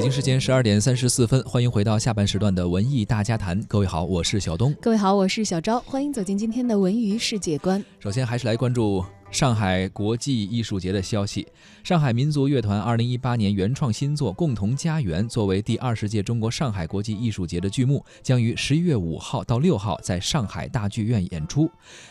[0.00, 3.62] 北京时间十二点三十四分，欢迎回到下半时段的文艺大家谈。
[3.68, 4.74] 各位好，我是小东。
[4.80, 5.78] 各位好，我是小昭。
[5.80, 7.84] 欢迎走进今天的文娱世界观。
[7.98, 9.04] 首先，还是来关注。
[9.30, 11.46] 上海国际艺术节的消息，
[11.84, 21.70] 上海民族乐团二零一八年原创新作《共同家园》作为第二十届中国上海国际艺术节的剧目，将于十一月五号到六号在上海大剧院演出。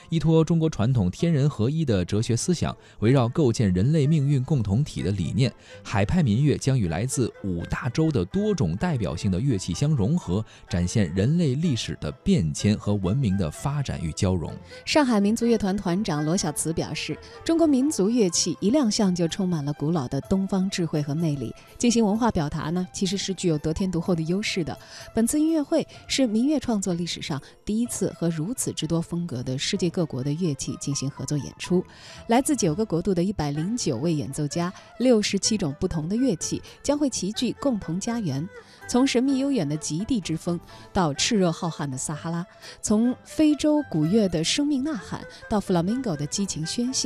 [0.10, 14.54] 依托中国传统天人合一的哲学思想，围绕构建人类命运共同体的理念，海派民乐将与来自五大洲的多种代表性的乐器相融合，展现人类历史的变迁和文明的发展与交融。
[14.86, 17.09] 上海民族乐团团长罗小慈表示。
[17.46, 24.78] 中国民族乐器一亮相就充满了古老的东方智慧和魅力，进行文化表达呢，其实是具有得天独厚的优势的。
[25.14, 31.84] 本次音乐会是民乐创作历史上第一次和如此之多风格的世界各国的乐器进行合作演出，
[32.28, 38.48] 来自九个国度的一百零九位演奏家，六十七种不同的乐器将会齐聚共同家园。
[38.88, 40.60] 从神秘悠远的极地之风
[40.92, 42.44] 到炽热浩瀚的撒哈拉，
[42.82, 46.99] 从非洲古乐的生命呐喊到 flamingo 的激情宣泄，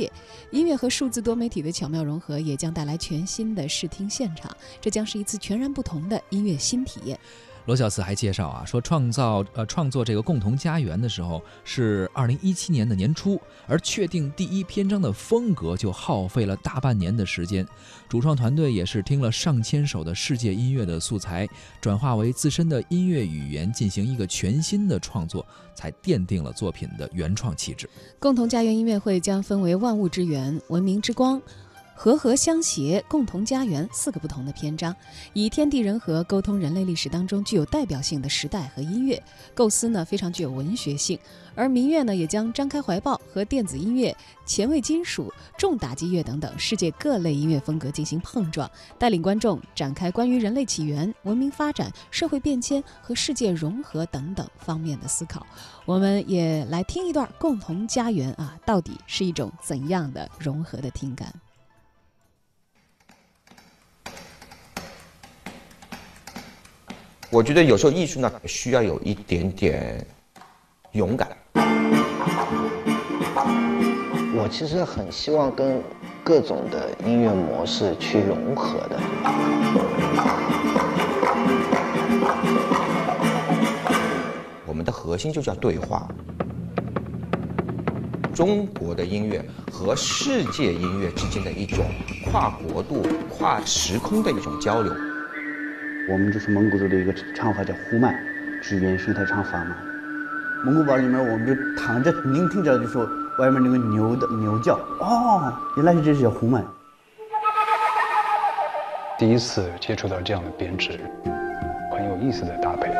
[0.50, 4.54] 音乐和数字多媒体的巧妙融合也将带来全新的视听现场。
[4.80, 7.18] 这将是一次全然不同的音乐新体验。
[7.66, 17.66] 罗小慈还介绍啊，说创造呃创作这个共同家园的时候是二零一七年的年初，而确定第一篇章的风格就耗费了大半年的时间。
[18.06, 21.48] 主创团队也是听了上千首的世界音乐的素材，
[21.80, 27.88] 转化为自身的音乐语言，进行一个全新的创作，才奠定了作品的原创气质。
[28.18, 31.40] 共同家园音乐会将分为万物之源、文明之光。
[31.94, 34.94] 和和相携，共同家园，四个不同的篇章，
[35.32, 39.22] 以天地人和沟通人类历史当中具有代表性的时代和音乐
[39.54, 41.18] 构思呢，非常具有文学性。
[41.56, 55.46] 而民乐呢，也将张开怀抱和电子音乐、前卫金属、重打击乐等等世界各类音乐风格进行碰撞，带领观众展开关于人类起源、文明发展、社会变迁和世界融合等等方面的思考。
[55.86, 61.32] 我们也来听一段《共同家园》啊，到底是一种怎样的融合的听感？
[67.34, 70.06] 我觉得有时候艺术呢，需要有一点点
[70.92, 71.36] 勇敢。
[74.36, 75.82] 我其实很希望跟
[76.22, 79.00] 各种的音乐模式去融合的。
[84.64, 86.06] 我们的核心就叫对话。
[88.32, 91.84] 中国的音乐和世界音乐之间的一种
[92.30, 94.94] 跨国度、跨时空的一种交流。
[96.06, 98.14] 我们就是蒙古族的一个唱法，叫呼麦，
[98.60, 99.76] 是原生态唱法嘛。
[100.64, 106.62] 蒙古包里面，我们就躺着聆听着，就说外面那个牛的牛叫，哦，原来是这是叫呼麦。
[109.18, 111.00] 第一次接触到这样的编制，
[111.90, 112.92] 很有意思的搭配，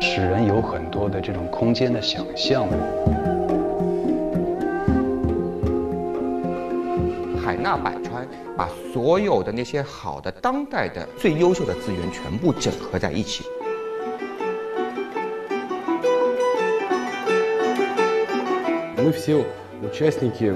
[0.00, 2.66] 使人有很多的这种空间的想象。
[7.45, 13.43] 海纳百川，把所有的那些好的当代的最优秀的资源全部整合在一起。
[18.97, 19.43] Мы все
[19.81, 20.53] участники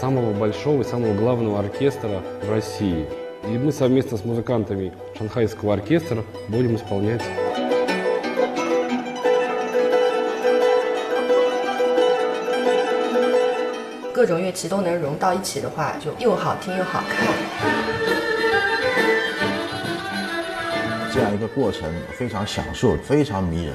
[0.00, 3.06] самого большого и самого главного оркестра в России.
[3.44, 7.22] И мы совместно с музыкантами Шанхайского оркестра будем исполнять
[14.19, 17.25] 各种乐器都能融到一起的话，就又好听又好看。
[21.09, 23.73] 这样一个过程非常享受，非常迷人。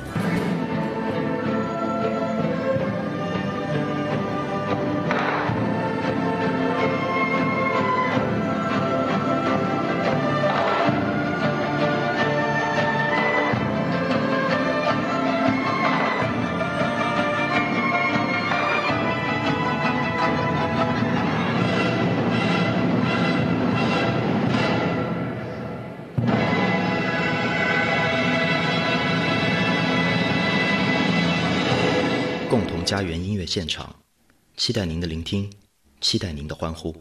[32.84, 33.96] 家园音乐现场，
[34.58, 35.50] 期待您的聆听，
[36.02, 36.94] 期待您的欢呼。